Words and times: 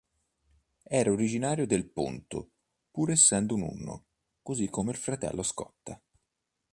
Era 0.89 1.11
originario 1.11 1.67
del 1.67 1.85
Ponto, 1.87 2.49
pur 2.89 3.11
essendo 3.11 3.53
un 3.53 3.61
unno, 3.61 4.05
così 4.41 4.67
come 4.67 4.89
il 4.89 4.97
fratello 4.97 5.43
Scotta. 5.43 6.01